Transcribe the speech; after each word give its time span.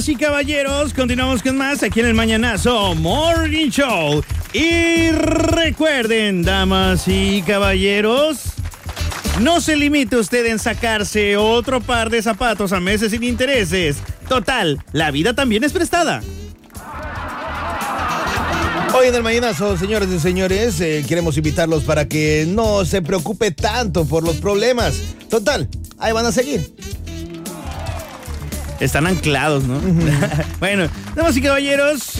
Damas 0.00 0.08
y 0.08 0.16
caballeros, 0.16 0.94
continuamos 0.94 1.42
con 1.42 1.58
más 1.58 1.82
aquí 1.82 2.00
en 2.00 2.06
el 2.06 2.14
Mañanazo 2.14 2.94
Morning 2.94 3.68
Show. 3.68 4.24
Y 4.54 5.10
recuerden, 5.10 6.42
damas 6.42 7.06
y 7.06 7.42
caballeros, 7.42 8.38
no 9.42 9.60
se 9.60 9.76
limite 9.76 10.16
usted 10.16 10.46
en 10.46 10.58
sacarse 10.58 11.36
otro 11.36 11.82
par 11.82 12.08
de 12.08 12.22
zapatos 12.22 12.72
a 12.72 12.80
meses 12.80 13.10
sin 13.10 13.22
intereses. 13.24 13.98
Total, 14.26 14.82
la 14.92 15.10
vida 15.10 15.34
también 15.34 15.64
es 15.64 15.72
prestada. 15.74 16.22
Hoy 18.94 19.08
en 19.08 19.14
el 19.14 19.22
Mañanazo, 19.22 19.76
señores 19.76 20.08
y 20.08 20.18
señores, 20.18 20.80
eh, 20.80 21.04
queremos 21.06 21.36
invitarlos 21.36 21.84
para 21.84 22.08
que 22.08 22.46
no 22.48 22.86
se 22.86 23.02
preocupe 23.02 23.50
tanto 23.50 24.06
por 24.06 24.24
los 24.24 24.36
problemas. 24.36 24.94
Total, 25.28 25.68
ahí 25.98 26.14
van 26.14 26.24
a 26.24 26.32
seguir. 26.32 26.74
Están 28.80 29.06
anclados, 29.06 29.64
¿no? 29.64 29.78
bueno, 30.58 30.88
damas 31.14 31.36
y 31.36 31.42
caballeros, 31.42 32.14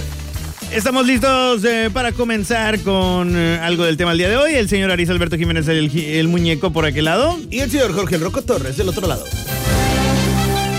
estamos 0.70 1.06
listos 1.06 1.64
eh, 1.64 1.88
para 1.90 2.12
comenzar 2.12 2.78
con 2.80 3.34
eh, 3.34 3.58
algo 3.62 3.84
del 3.84 3.96
tema 3.96 4.10
del 4.10 4.18
día 4.18 4.28
de 4.28 4.36
hoy. 4.36 4.54
El 4.54 4.68
señor 4.68 4.90
Aris 4.90 5.08
Alberto 5.08 5.38
Jiménez, 5.38 5.66
el, 5.68 5.90
el 5.98 6.28
muñeco 6.28 6.70
por 6.70 6.84
aquel 6.84 7.06
lado. 7.06 7.38
Y 7.50 7.60
el 7.60 7.70
señor 7.70 7.94
Jorge 7.94 8.16
El 8.16 8.20
Roco 8.20 8.42
Torres 8.42 8.76
del 8.76 8.90
otro 8.90 9.06
lado. 9.06 9.24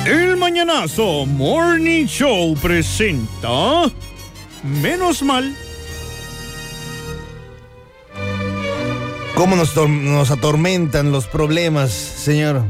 El 0.05 0.37
Mañanazo 0.37 1.25
Morning 1.25 2.05
Show 2.05 2.55
presenta 2.61 3.91
Menos 4.63 5.23
mal. 5.23 5.55
¿Cómo 9.33 9.55
nos, 9.55 9.75
nos 9.75 10.29
atormentan 10.29 11.11
los 11.11 11.25
problemas, 11.25 11.91
señor? 11.91 12.63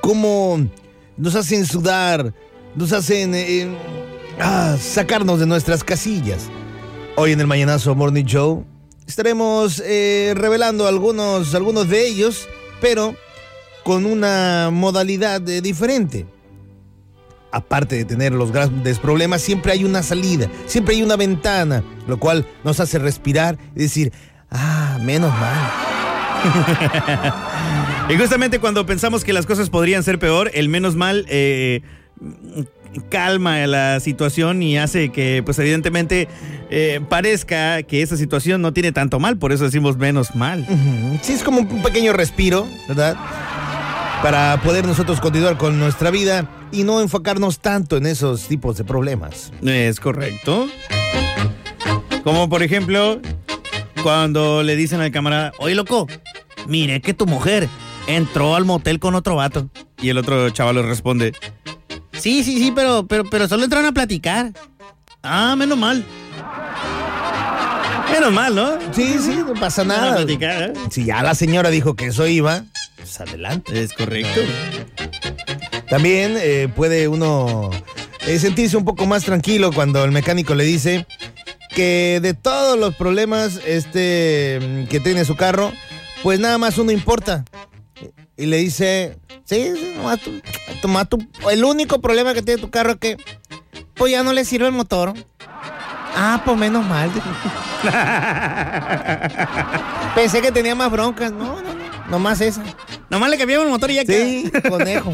¿Cómo 0.00 0.58
nos 1.20 1.34
hacen 1.34 1.66
sudar? 1.66 2.32
Nos 2.74 2.92
hacen 2.92 3.34
eh, 3.34 3.68
ah, 4.40 4.76
sacarnos 4.80 5.38
de 5.38 5.46
nuestras 5.46 5.84
casillas. 5.84 6.48
Hoy 7.16 7.32
en 7.32 7.40
el 7.40 7.46
Mañanazo 7.46 7.94
Morning 7.94 8.24
Show 8.24 8.64
estaremos 9.06 9.82
eh, 9.84 10.32
revelando 10.36 10.86
algunos, 10.86 11.54
algunos 11.54 11.88
de 11.88 12.06
ellos, 12.06 12.48
pero 12.80 13.14
con 13.84 14.06
una 14.06 14.70
modalidad 14.72 15.46
eh, 15.48 15.60
diferente. 15.60 16.26
Aparte 17.52 17.96
de 17.96 18.04
tener 18.04 18.32
los 18.32 18.52
grandes 18.52 18.98
problemas, 19.00 19.42
siempre 19.42 19.72
hay 19.72 19.84
una 19.84 20.02
salida, 20.02 20.48
siempre 20.66 20.94
hay 20.94 21.02
una 21.02 21.16
ventana, 21.16 21.82
lo 22.06 22.18
cual 22.18 22.46
nos 22.64 22.78
hace 22.78 22.98
respirar 22.98 23.58
y 23.74 23.80
decir, 23.80 24.12
ah, 24.50 24.98
menos 25.02 25.32
mal. 25.32 25.89
Y 28.10 28.16
justamente 28.16 28.58
cuando 28.58 28.84
pensamos 28.86 29.22
que 29.22 29.32
las 29.32 29.46
cosas 29.46 29.70
podrían 29.70 30.02
ser 30.02 30.18
peor, 30.18 30.50
el 30.52 30.68
menos 30.68 30.96
mal 30.96 31.24
eh, 31.28 31.80
calma 33.08 33.64
la 33.68 34.00
situación 34.00 34.64
y 34.64 34.78
hace 34.78 35.10
que, 35.10 35.42
pues 35.44 35.60
evidentemente, 35.60 36.26
eh, 36.70 37.00
parezca 37.08 37.84
que 37.84 38.02
esa 38.02 38.16
situación 38.16 38.62
no 38.62 38.72
tiene 38.72 38.90
tanto 38.90 39.20
mal, 39.20 39.38
por 39.38 39.52
eso 39.52 39.62
decimos 39.62 39.96
menos 39.96 40.34
mal. 40.34 40.66
Sí, 41.22 41.34
es 41.34 41.44
como 41.44 41.60
un 41.60 41.82
pequeño 41.82 42.12
respiro, 42.12 42.66
¿verdad? 42.88 43.16
Para 44.24 44.60
poder 44.64 44.84
nosotros 44.86 45.20
continuar 45.20 45.56
con 45.56 45.78
nuestra 45.78 46.10
vida 46.10 46.48
y 46.72 46.82
no 46.82 47.00
enfocarnos 47.00 47.60
tanto 47.60 47.96
en 47.96 48.06
esos 48.06 48.48
tipos 48.48 48.76
de 48.76 48.82
problemas. 48.82 49.52
Es 49.62 50.00
correcto. 50.00 50.68
Como 52.24 52.48
por 52.48 52.64
ejemplo, 52.64 53.20
cuando 54.02 54.64
le 54.64 54.74
dicen 54.74 55.00
al 55.00 55.12
camarada, 55.12 55.52
oye 55.58 55.74
loco, 55.74 56.08
mire 56.66 57.00
que 57.00 57.14
tu 57.14 57.26
mujer 57.26 57.68
entró 58.06 58.54
al 58.54 58.64
motel 58.64 58.98
con 58.98 59.14
otro 59.14 59.36
vato. 59.36 59.70
Y 60.00 60.08
el 60.08 60.18
otro 60.18 60.50
chaval 60.50 60.76
le 60.76 60.82
responde, 60.82 61.32
sí, 62.12 62.42
sí, 62.44 62.58
sí, 62.58 62.72
pero, 62.74 63.06
pero, 63.06 63.24
pero 63.28 63.48
solo 63.48 63.64
entraron 63.64 63.88
a 63.88 63.92
platicar. 63.92 64.52
Ah, 65.22 65.54
menos 65.56 65.76
mal. 65.78 66.04
Menos 68.10 68.32
mal, 68.32 68.54
¿no? 68.54 68.78
Sí, 68.92 69.16
sí, 69.20 69.36
no 69.46 69.54
pasa 69.54 69.84
nada. 69.84 70.16
platicar, 70.16 70.62
¿eh? 70.62 70.72
Si 70.90 71.04
ya 71.04 71.22
la 71.22 71.34
señora 71.34 71.70
dijo 71.70 71.94
que 71.94 72.06
eso 72.06 72.26
iba, 72.26 72.64
pues 72.96 73.20
adelante. 73.20 73.82
Es 73.82 73.92
correcto. 73.92 74.40
También 75.88 76.36
eh, 76.38 76.68
puede 76.74 77.08
uno 77.08 77.70
eh, 78.26 78.38
sentirse 78.38 78.76
un 78.76 78.84
poco 78.84 79.06
más 79.06 79.24
tranquilo 79.24 79.72
cuando 79.72 80.04
el 80.04 80.12
mecánico 80.12 80.54
le 80.54 80.64
dice 80.64 81.06
que 81.74 82.18
de 82.20 82.34
todos 82.34 82.78
los 82.78 82.94
problemas 82.94 83.60
este, 83.66 84.58
mm, 84.60 84.88
que 84.88 85.00
tiene 85.00 85.24
su 85.24 85.36
carro, 85.36 85.72
pues 86.22 86.38
nada 86.40 86.58
más 86.58 86.78
uno 86.78 86.92
importa. 86.92 87.44
Y 88.36 88.46
le 88.46 88.56
dice, 88.58 89.18
sí, 89.44 89.72
sí, 89.76 89.94
nomás 90.82 91.08
tú- 91.08 91.18
el 91.50 91.64
único 91.64 92.00
problema 92.00 92.32
que 92.34 92.42
tiene 92.42 92.60
tu 92.60 92.70
carro 92.70 92.92
es 92.92 92.98
que 92.98 93.16
pues 93.94 94.12
ya 94.12 94.22
no 94.22 94.32
le 94.32 94.44
sirve 94.44 94.66
el 94.66 94.72
motor. 94.72 95.14
Ah, 96.16 96.40
pues 96.44 96.56
menos 96.56 96.84
mal. 96.86 97.10
Pensé 100.14 100.40
que 100.42 100.52
tenía 100.52 100.74
más 100.74 100.90
broncas. 100.90 101.32
No, 101.32 101.60
no, 101.60 101.74
no. 101.74 101.80
Nomás 102.10 102.40
esa. 102.40 102.62
Nomás 103.10 103.30
le 103.30 103.38
cambiamos 103.38 103.66
el 103.66 103.72
motor 103.72 103.90
y 103.90 103.94
ya 103.96 104.04
queda. 104.04 104.24
Sí, 104.24 104.50
conejo. 104.68 105.12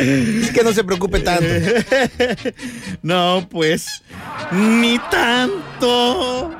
es 0.00 0.50
que 0.50 0.62
no 0.64 0.72
se 0.72 0.84
preocupe 0.84 1.20
tanto. 1.20 1.44
No, 3.02 3.46
pues, 3.50 4.02
ni 4.52 4.98
tanto. 5.10 6.50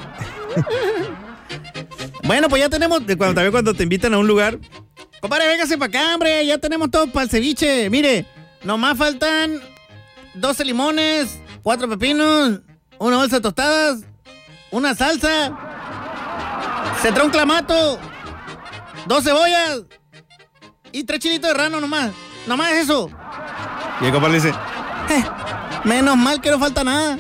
Bueno, 2.25 2.49
pues 2.49 2.63
ya 2.63 2.69
tenemos, 2.69 3.01
cuando, 3.01 3.35
también 3.35 3.51
cuando 3.53 3.75
te 3.75 3.83
invitan 3.83 4.15
a 4.15 4.19
un 4.19 4.27
lugar. 4.27 4.59
Compadre, 5.21 5.49
véngase 5.49 5.77
para 5.79 5.89
acá, 5.89 6.15
hombre, 6.15 6.47
ya 6.47 6.59
tenemos 6.59 6.91
todo 6.91 7.07
para 7.09 7.25
el 7.25 7.31
ceviche. 7.31 7.91
Mire, 7.91 8.27
nomás 8.63 8.97
faltan 8.97 9.61
12 10.35 10.65
limones, 10.65 11.41
4 11.63 11.89
pepinos, 11.89 12.61
una 12.99 13.17
bolsa 13.17 13.37
de 13.37 13.43
tostadas, 13.43 14.01
una 14.71 14.95
salsa, 14.95 15.57
se 17.03 17.13
trae 17.13 17.25
un 17.25 17.31
clamato, 17.31 17.99
dos 19.07 19.25
cebollas 19.25 19.83
y 20.93 21.05
tres 21.05 21.21
chilitos 21.21 21.51
de 21.51 21.55
rano 21.55 21.81
nomás. 21.81 22.11
Nomás 22.47 22.73
eso. 22.73 23.11
Y 24.01 24.07
el 24.07 24.13
compadre 24.13 24.37
dice, 24.37 24.49
"Eh, 25.11 25.25
menos 25.85 26.17
mal 26.17 26.41
que 26.41 26.51
no 26.51 26.59
falta 26.59 26.85
nada. 26.85 27.19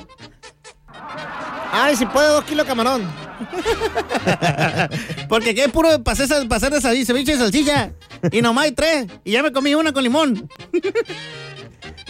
Ay, 1.72 1.96
si 1.96 2.06
puede 2.06 2.28
dos 2.28 2.44
kilos 2.44 2.64
de 2.64 2.68
camarón. 2.70 3.27
Porque 5.28 5.50
es 5.50 5.68
puro 5.68 6.02
pasar, 6.02 6.46
pasar 6.48 6.72
de 6.72 6.80
sal- 6.80 7.04
ceviche 7.06 7.32
de 7.32 7.38
salchicha. 7.38 7.90
Y 8.32 8.42
nomás 8.42 8.64
hay 8.66 8.72
tres. 8.72 9.06
Y 9.24 9.32
ya 9.32 9.42
me 9.42 9.52
comí 9.52 9.74
una 9.74 9.92
con 9.92 10.02
limón. 10.02 10.48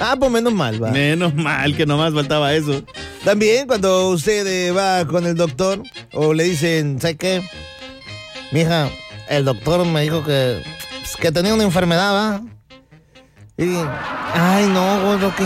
Ah, 0.00 0.14
pues 0.16 0.30
menos 0.30 0.54
mal, 0.54 0.80
va. 0.82 0.92
Menos 0.92 1.34
mal 1.34 1.76
que 1.76 1.84
nomás 1.84 2.14
faltaba 2.14 2.54
eso. 2.54 2.84
También 3.24 3.66
cuando 3.66 4.10
usted 4.10 4.46
eh, 4.46 4.70
va 4.70 5.04
con 5.08 5.26
el 5.26 5.34
doctor 5.34 5.82
o 6.12 6.32
le 6.32 6.44
dicen, 6.44 7.00
¿sabe 7.00 7.16
qué? 7.16 7.42
Mija, 8.52 8.88
el 9.28 9.44
doctor 9.44 9.84
me 9.84 10.02
dijo 10.02 10.22
que, 10.24 10.62
pues, 11.00 11.16
que 11.16 11.32
tenía 11.32 11.52
una 11.52 11.64
enfermedad, 11.64 12.14
¿va? 12.14 12.40
Y, 13.56 13.74
ay, 14.34 14.66
no, 14.68 15.02
gordo, 15.02 15.34
qué, 15.36 15.44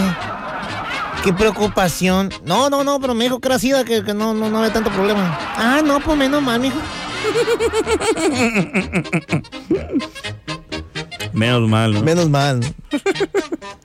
qué 1.23 1.33
preocupación. 1.33 2.31
No, 2.45 2.71
no, 2.71 2.85
no, 2.85 3.01
pero 3.01 3.15
me 3.15 3.25
dijo 3.25 3.41
que 3.41 3.49
era 3.49 3.59
sida, 3.59 3.85
que, 3.85 4.05
que 4.05 4.15
no, 4.15 4.35
no, 4.35 4.51
no 4.51 4.59
había 4.59 4.73
tanto 4.73 4.91
problema. 4.91 5.39
Ah, 5.57 5.81
no, 5.85 6.01
pues 6.01 6.17
menos 6.17 6.43
mal, 6.43 6.61
mijo. 6.61 6.79
Menos 11.33 11.69
mal, 11.69 11.95
¿no? 11.95 12.03
Menos 12.03 12.29
mal. 12.29 12.61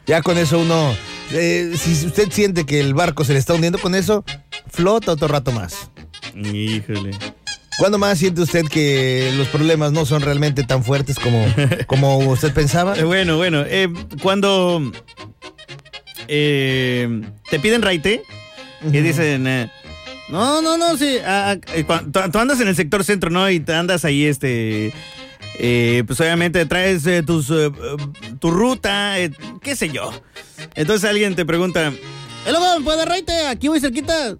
ya 0.05 0.21
con 0.21 0.37
eso 0.37 0.59
uno, 0.59 0.93
eh, 1.31 1.73
si 1.77 2.05
usted 2.05 2.31
siente 2.31 2.65
que 2.65 2.79
el 2.79 2.93
barco 2.93 3.23
se 3.23 3.33
le 3.33 3.39
está 3.39 3.53
hundiendo 3.53 3.79
con 3.79 3.95
eso, 3.95 4.23
flota 4.69 5.13
otro 5.13 5.27
rato 5.27 5.51
más. 5.51 5.89
Híjole. 6.35 7.11
¿Cuándo 7.77 7.99
más 7.99 8.17
siente 8.17 8.41
usted 8.41 8.65
que 8.65 9.31
los 9.37 9.47
problemas 9.49 9.91
no 9.91 10.05
son 10.05 10.21
realmente 10.21 10.63
tan 10.63 10.83
fuertes 10.83 11.17
como, 11.19 11.45
como 11.85 12.17
usted 12.17 12.53
pensaba? 12.53 12.93
Eh, 12.97 13.03
bueno, 13.03 13.37
bueno. 13.37 13.63
eh, 13.67 13.87
cuando 14.21 14.91
eh, 16.27 17.21
te 17.49 17.59
piden 17.59 17.81
raite 17.81 18.23
y 18.83 18.99
dicen... 18.99 19.47
eh, 19.47 19.71
no, 20.29 20.61
no, 20.61 20.77
no, 20.77 20.97
sí. 20.97 21.17
ah, 21.25 21.55
tú, 22.11 22.39
andas 22.39 22.59
en 22.59 22.67
el 22.67 22.75
sector 22.75 23.03
centro, 23.05 23.29
¿no? 23.29 23.49
Y 23.49 23.61
te 23.61 23.73
andas 23.73 24.03
ahí, 24.03 24.25
este... 24.25 24.93
eh, 25.57 26.03
pues 26.05 26.19
obviamente 26.19 26.65
traes 26.65 27.05
eh, 27.07 27.23
tus, 27.23 27.47
tu 28.39 28.51
ruta, 28.51 29.15
qué 29.61 29.75
sé 29.75 29.89
yo. 29.89 30.11
Entonces 30.75 31.09
alguien 31.09 31.35
te 31.35 31.45
pregunta, 31.45 31.93
¿Eh, 32.47 32.51
loco, 32.53 32.65
¿me 32.79 32.83
puedes 32.85 33.05
raite? 33.05 33.47
Aquí 33.47 33.67
voy 33.67 33.81
cerquita. 33.81 34.37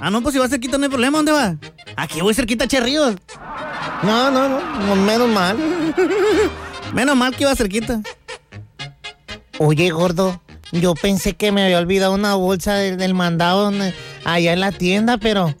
Ah, 0.00 0.10
no, 0.10 0.20
pues 0.20 0.32
si 0.32 0.38
vas 0.40 0.50
cerquita 0.50 0.78
no 0.78 0.84
hay 0.84 0.90
problema, 0.90 1.18
¿dónde 1.18 1.30
va? 1.30 1.56
Aquí 1.94 2.20
voy 2.20 2.34
cerquita, 2.34 2.66
Che 2.66 2.80
Ríos. 2.80 3.14
No, 4.02 4.32
no, 4.32 4.48
no, 4.48 4.96
menos 4.96 5.28
mal. 5.28 5.56
Menos 6.92 7.16
mal 7.16 7.34
que 7.34 7.42
iba 7.42 7.54
cerquita. 7.54 8.00
Oye, 9.58 9.90
gordo, 9.90 10.40
yo 10.72 10.94
pensé 10.94 11.34
que 11.34 11.52
me 11.52 11.64
había 11.64 11.78
olvidado 11.78 12.12
una 12.14 12.34
bolsa 12.34 12.74
del, 12.74 12.96
del 12.96 13.14
mandado 13.14 13.70
en- 13.72 13.94
allá 14.24 14.52
en 14.52 14.60
la 14.60 14.72
tienda, 14.72 15.16
pero 15.18 15.54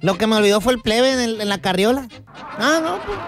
lo 0.00 0.16
que 0.18 0.26
me 0.26 0.36
olvidó 0.36 0.60
fue 0.60 0.72
el 0.74 0.80
plebe 0.80 1.12
en, 1.12 1.20
el- 1.20 1.40
en 1.40 1.48
la 1.48 1.58
carriola. 1.58 2.08
Ah, 2.58 2.80
no, 2.82 2.98
pues, 3.04 3.18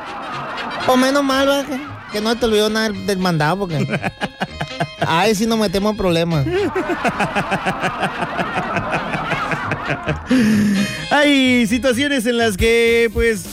pues 0.87 0.99
menos 0.99 1.25
mal, 1.25 1.47
¿verdad? 1.47 1.67
Que, 1.67 1.79
que 2.13 2.21
no 2.21 2.35
te 2.37 2.47
olvidó 2.47 2.71
nada 2.71 2.89
del, 2.91 3.07
del 3.07 3.19
mandado, 3.19 3.59
porque 3.61 3.87
Ay, 5.07 5.35
si 5.35 5.47
no 5.47 5.57
metemos 5.57 5.97
problemas. 5.97 6.45
Hay 11.11 11.67
situaciones 11.67 12.27
en 12.27 12.37
las 12.37 12.57
que, 12.57 13.11
pues, 13.13 13.45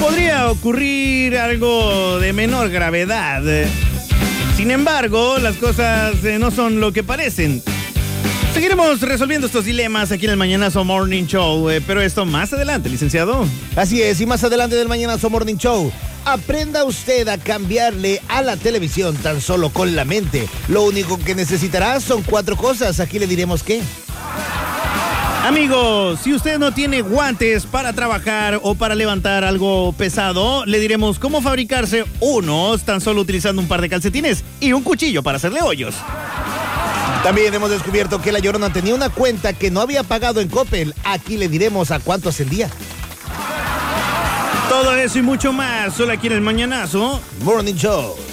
podría 0.00 0.50
ocurrir 0.50 1.36
algo 1.38 2.18
de 2.18 2.32
menor 2.32 2.70
gravedad. 2.70 3.42
Sin 4.56 4.70
embargo, 4.70 5.38
las 5.38 5.56
cosas 5.56 6.24
eh, 6.24 6.38
no 6.38 6.50
son 6.50 6.80
lo 6.80 6.90
que 6.90 7.04
parecen. 7.04 7.62
Seguiremos 8.54 9.02
resolviendo 9.02 9.46
estos 9.46 9.66
dilemas 9.66 10.10
aquí 10.12 10.24
en 10.24 10.30
el 10.30 10.38
Mañanazo 10.38 10.82
Morning 10.82 11.26
Show, 11.26 11.68
eh, 11.68 11.82
pero 11.86 12.00
esto 12.00 12.24
más 12.24 12.54
adelante, 12.54 12.88
licenciado. 12.88 13.46
Así 13.76 14.00
es, 14.00 14.18
y 14.22 14.24
más 14.24 14.42
adelante 14.44 14.74
del 14.74 14.88
Mañanazo 14.88 15.28
Morning 15.28 15.56
Show. 15.56 15.92
Aprenda 16.24 16.84
usted 16.84 17.28
a 17.28 17.36
cambiarle 17.36 18.22
a 18.28 18.40
la 18.40 18.56
televisión 18.56 19.14
tan 19.16 19.42
solo 19.42 19.68
con 19.68 19.94
la 19.94 20.06
mente. 20.06 20.48
Lo 20.68 20.84
único 20.84 21.18
que 21.18 21.34
necesitará 21.34 22.00
son 22.00 22.22
cuatro 22.22 22.56
cosas. 22.56 22.98
Aquí 22.98 23.18
le 23.18 23.26
diremos 23.26 23.62
qué. 23.62 23.82
Amigos, 25.46 26.18
si 26.24 26.34
usted 26.34 26.58
no 26.58 26.72
tiene 26.72 27.02
guantes 27.02 27.66
para 27.66 27.92
trabajar 27.92 28.58
o 28.64 28.74
para 28.74 28.96
levantar 28.96 29.44
algo 29.44 29.92
pesado, 29.92 30.66
le 30.66 30.80
diremos 30.80 31.20
cómo 31.20 31.40
fabricarse 31.40 32.04
unos 32.18 32.82
tan 32.82 33.00
solo 33.00 33.20
utilizando 33.20 33.62
un 33.62 33.68
par 33.68 33.80
de 33.80 33.88
calcetines 33.88 34.42
y 34.58 34.72
un 34.72 34.82
cuchillo 34.82 35.22
para 35.22 35.36
hacerle 35.36 35.62
hoyos. 35.62 35.94
También 37.22 37.54
hemos 37.54 37.70
descubierto 37.70 38.20
que 38.20 38.32
la 38.32 38.40
Llorona 38.40 38.72
tenía 38.72 38.96
una 38.96 39.08
cuenta 39.08 39.52
que 39.52 39.70
no 39.70 39.80
había 39.80 40.02
pagado 40.02 40.40
en 40.40 40.48
Coppel. 40.48 40.92
Aquí 41.04 41.36
le 41.36 41.48
diremos 41.48 41.92
a 41.92 42.00
cuánto 42.00 42.30
ascendía. 42.30 42.68
Todo 44.68 44.96
eso 44.96 45.20
y 45.20 45.22
mucho 45.22 45.52
más, 45.52 45.94
solo 45.94 46.12
aquí 46.12 46.26
en 46.26 46.32
el 46.32 46.40
Mañanazo 46.40 47.20
Morning 47.44 47.76
Show. 47.76 48.25